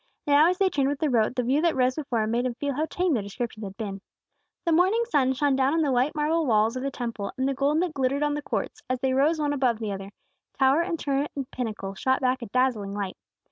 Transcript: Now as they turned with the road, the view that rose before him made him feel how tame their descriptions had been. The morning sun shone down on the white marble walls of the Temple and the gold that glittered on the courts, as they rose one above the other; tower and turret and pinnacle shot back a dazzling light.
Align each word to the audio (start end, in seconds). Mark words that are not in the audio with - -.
Now 0.25 0.49
as 0.49 0.57
they 0.57 0.67
turned 0.69 0.87
with 0.89 0.97
the 0.97 1.11
road, 1.11 1.35
the 1.35 1.43
view 1.43 1.61
that 1.61 1.75
rose 1.75 1.93
before 1.93 2.23
him 2.23 2.31
made 2.31 2.47
him 2.47 2.55
feel 2.55 2.73
how 2.73 2.87
tame 2.87 3.13
their 3.13 3.21
descriptions 3.21 3.63
had 3.65 3.77
been. 3.77 4.01
The 4.65 4.71
morning 4.71 5.03
sun 5.05 5.33
shone 5.33 5.55
down 5.55 5.75
on 5.75 5.83
the 5.83 5.91
white 5.91 6.15
marble 6.15 6.47
walls 6.47 6.75
of 6.75 6.81
the 6.81 6.89
Temple 6.89 7.31
and 7.37 7.47
the 7.47 7.53
gold 7.53 7.83
that 7.83 7.93
glittered 7.93 8.23
on 8.23 8.33
the 8.33 8.41
courts, 8.41 8.81
as 8.89 8.99
they 9.01 9.13
rose 9.13 9.39
one 9.39 9.53
above 9.53 9.77
the 9.77 9.91
other; 9.91 10.09
tower 10.57 10.81
and 10.81 10.97
turret 10.97 11.29
and 11.35 11.51
pinnacle 11.51 11.93
shot 11.93 12.19
back 12.19 12.41
a 12.41 12.47
dazzling 12.47 12.95
light. 12.95 13.15